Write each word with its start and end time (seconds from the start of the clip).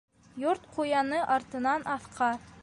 ЙОРТ 0.43 0.61
ҠУЯНЫ 0.77 1.19
АРТЫНАН- 1.35 1.87
АҪҠА 1.99 2.31